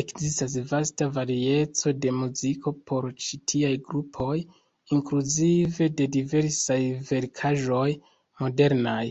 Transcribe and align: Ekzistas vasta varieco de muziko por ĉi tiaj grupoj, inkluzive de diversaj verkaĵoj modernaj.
Ekzistas 0.00 0.56
vasta 0.72 1.06
varieco 1.18 1.92
de 2.06 2.10
muziko 2.16 2.72
por 2.90 3.06
ĉi 3.28 3.38
tiaj 3.52 3.70
grupoj, 3.86 4.34
inkluzive 4.98 5.88
de 6.02 6.10
diversaj 6.18 6.78
verkaĵoj 7.14 7.88
modernaj. 8.44 9.02